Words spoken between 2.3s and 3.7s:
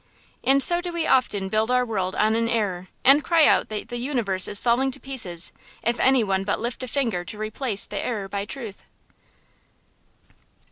an error, and cry out